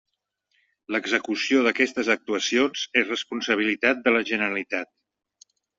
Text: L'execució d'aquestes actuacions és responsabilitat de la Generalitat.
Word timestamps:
L'execució 0.95 1.61
d'aquestes 1.69 2.09
actuacions 2.15 2.89
és 3.03 3.07
responsabilitat 3.13 4.05
de 4.09 4.19
la 4.19 4.27
Generalitat. 4.33 4.97